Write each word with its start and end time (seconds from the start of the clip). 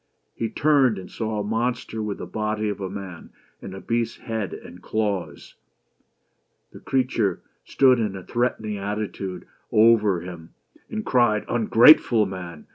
He 0.33 0.49
turned, 0.49 0.97
and 0.97 1.11
saw 1.11 1.39
a 1.39 1.43
monster 1.43 2.01
with 2.01 2.17
the 2.17 2.25
body 2.25 2.69
of 2.69 2.81
a 2.81 2.89
man 2.89 3.29
and 3.61 3.75
a 3.75 3.79
beast's 3.79 4.17
head 4.17 4.51
and 4.51 4.81
claws. 4.81 5.53
The 6.71 6.79
creature 6.79 7.43
stood 7.65 7.99
in 7.99 8.15
a 8.15 8.23
threatening 8.23 8.77
attitude 8.77 9.45
over 9.71 10.21
him 10.21 10.55
and 10.89 11.05
cried: 11.05 11.45
"Ungrateful 11.47 12.25
man! 12.25 12.65